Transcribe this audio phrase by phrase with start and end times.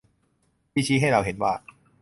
[0.71, 1.53] ที่ชี้ให้เราเห็นว่า